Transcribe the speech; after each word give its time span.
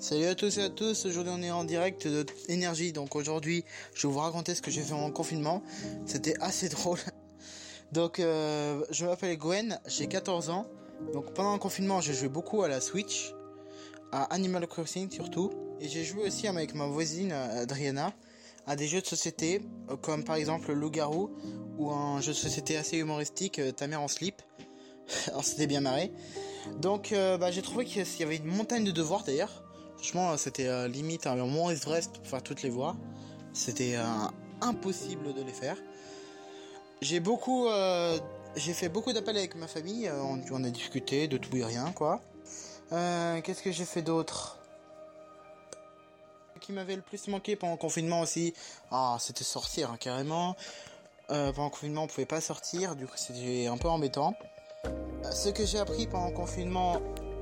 Salut 0.00 0.26
à 0.26 0.36
tous 0.36 0.58
et 0.58 0.62
à 0.62 0.68
tous, 0.68 1.06
aujourd'hui 1.06 1.32
on 1.34 1.42
est 1.42 1.50
en 1.50 1.64
direct 1.64 2.06
de 2.06 2.24
Énergie, 2.46 2.92
donc 2.92 3.16
aujourd'hui 3.16 3.64
je 3.94 4.06
vais 4.06 4.12
vous 4.12 4.20
raconter 4.20 4.54
ce 4.54 4.62
que 4.62 4.70
j'ai 4.70 4.82
fait 4.82 4.92
en 4.92 5.10
confinement, 5.10 5.60
c'était 6.06 6.38
assez 6.40 6.68
drôle. 6.68 7.00
Donc 7.90 8.20
euh, 8.20 8.84
je 8.90 9.04
m'appelle 9.06 9.36
Gwen, 9.36 9.80
j'ai 9.88 10.06
14 10.06 10.50
ans, 10.50 10.68
donc 11.12 11.34
pendant 11.34 11.52
le 11.52 11.58
confinement 11.58 12.00
j'ai 12.00 12.14
joué 12.14 12.28
beaucoup 12.28 12.62
à 12.62 12.68
la 12.68 12.80
Switch, 12.80 13.34
à 14.12 14.22
Animal 14.32 14.68
Crossing 14.68 15.10
surtout, 15.10 15.50
et 15.80 15.88
j'ai 15.88 16.04
joué 16.04 16.28
aussi 16.28 16.46
avec 16.46 16.76
ma 16.76 16.86
voisine 16.86 17.32
Adriana 17.32 18.12
à 18.68 18.76
des 18.76 18.86
jeux 18.86 19.00
de 19.00 19.06
société, 19.06 19.62
comme 20.00 20.22
par 20.22 20.36
exemple 20.36 20.72
Loup-Garou, 20.72 21.30
ou 21.76 21.90
un 21.90 22.20
jeu 22.20 22.32
de 22.32 22.36
société 22.36 22.76
assez 22.76 22.98
humoristique, 22.98 23.58
euh, 23.58 23.72
Ta 23.72 23.88
mère 23.88 24.02
en 24.02 24.08
slip. 24.08 24.42
Alors 25.28 25.42
c'était 25.42 25.66
bien 25.66 25.80
marré. 25.80 26.12
Donc 26.80 27.10
euh, 27.10 27.36
bah, 27.36 27.50
j'ai 27.50 27.62
trouvé 27.62 27.84
qu'il 27.84 28.04
y 28.20 28.22
avait 28.22 28.36
une 28.36 28.44
montagne 28.44 28.84
de 28.84 28.92
devoirs 28.92 29.24
d'ailleurs. 29.24 29.64
Franchement, 29.98 30.36
c'était 30.36 30.68
euh, 30.68 30.86
limite 30.86 31.26
un 31.26 31.34
moment 31.34 31.70
Everest 31.70 32.12
pour 32.18 32.26
faire 32.26 32.42
toutes 32.42 32.62
les 32.62 32.70
voies. 32.70 32.96
C'était 33.52 33.96
euh, 33.96 34.04
impossible 34.60 35.34
de 35.34 35.42
les 35.42 35.52
faire. 35.52 35.76
J'ai 37.02 37.18
beaucoup, 37.18 37.66
euh, 37.66 38.16
j'ai 38.54 38.74
fait 38.74 38.88
beaucoup 38.88 39.12
d'appels 39.12 39.36
avec 39.36 39.56
ma 39.56 39.66
famille. 39.66 40.08
On, 40.52 40.62
a 40.62 40.70
discuté 40.70 41.26
de 41.26 41.36
tout 41.36 41.54
et 41.56 41.64
rien, 41.64 41.90
quoi. 41.92 42.20
Qu'est-ce 42.90 43.62
que 43.62 43.72
j'ai 43.72 43.84
fait 43.84 44.02
d'autre? 44.02 44.58
Qui 46.60 46.72
m'avait 46.72 46.96
le 46.96 47.02
plus 47.02 47.26
manqué 47.26 47.56
pendant 47.56 47.72
le 47.72 47.78
confinement 47.78 48.20
aussi, 48.20 48.54
ah, 48.90 49.16
c'était 49.20 49.44
sortir 49.44 49.90
hein, 49.90 49.96
carrément. 49.98 50.56
pendant 51.28 51.64
le 51.64 51.70
confinement, 51.70 52.04
on 52.04 52.06
pouvait 52.06 52.26
pas 52.26 52.40
sortir, 52.40 52.96
du 52.96 53.06
coup 53.06 53.16
c'était 53.16 53.66
un 53.68 53.78
peu 53.78 53.88
embêtant. 53.88 54.34
Ce 55.30 55.50
que 55.50 55.64
j'ai 55.64 55.78
appris 55.78 56.06
pendant 56.06 56.28
le 56.28 56.34
confinement, 56.34 57.00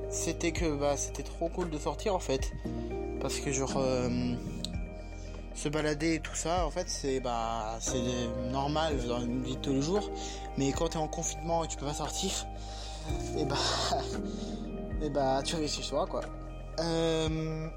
c'était 0.09 0.51
que 0.51 0.75
bah 0.75 0.95
c'était 0.97 1.23
trop 1.23 1.49
cool 1.49 1.69
de 1.69 1.77
sortir 1.77 2.15
en 2.15 2.19
fait. 2.19 2.53
Parce 3.21 3.39
que 3.39 3.51
genre 3.51 3.73
euh, 3.77 4.35
se 5.55 5.69
balader 5.69 6.15
et 6.15 6.19
tout 6.19 6.35
ça 6.35 6.65
en 6.65 6.71
fait 6.71 6.87
c'est 6.87 7.19
bah 7.19 7.77
c'est 7.79 7.97
normal 8.51 8.95
dans 9.07 9.21
une 9.21 9.41
vie 9.43 9.55
de 9.55 9.61
tous 9.61 9.73
les 9.73 9.81
jours. 9.81 10.09
Mais 10.57 10.71
quand 10.71 10.89
t'es 10.89 10.97
en 10.97 11.07
confinement 11.07 11.63
et 11.63 11.67
tu 11.67 11.77
peux 11.77 11.85
pas 11.85 11.93
sortir 11.93 12.31
et 13.37 13.45
bah 13.45 13.55
et 15.01 15.09
bah 15.09 15.41
tu 15.43 15.55
restes 15.55 15.81
chez 15.81 15.89
toi 15.89 16.05
quoi. 16.07 16.21
Euh, 16.79 17.67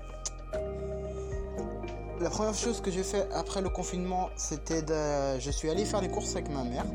la 2.21 2.29
première 2.29 2.55
chose 2.55 2.83
que 2.83 2.91
j'ai 2.91 3.03
fait 3.03 3.27
après 3.33 3.63
le 3.63 3.71
confinement 3.71 4.29
c'était 4.37 4.83
de 4.83 5.39
je 5.39 5.51
suis 5.51 5.71
allé 5.71 5.85
faire 5.85 6.01
les 6.01 6.09
courses 6.09 6.33
avec 6.33 6.51
ma 6.51 6.65
mère. 6.65 6.87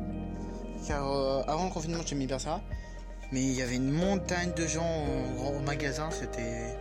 Car 0.88 1.12
euh, 1.12 1.42
avant 1.48 1.66
le 1.66 1.72
confinement 1.72 2.04
j'aimais 2.06 2.28
bien 2.28 2.38
ça 2.38 2.62
mais 3.32 3.42
il 3.42 3.54
y 3.54 3.62
avait 3.62 3.76
une 3.76 3.92
montagne 3.92 4.52
de 4.56 4.68
gens 4.68 5.06
au, 5.46 5.60
magasin, 5.60 6.10
c'était 6.12 6.78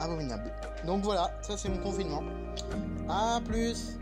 abominable. 0.00 0.50
Donc 0.86 1.02
voilà, 1.02 1.30
ça 1.42 1.56
c'est 1.56 1.68
mon 1.68 1.78
confinement. 1.78 2.22
A 3.08 3.40
plus 3.44 3.98